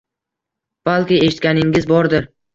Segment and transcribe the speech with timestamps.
[0.89, 2.29] Balki eshitganingiz bordir: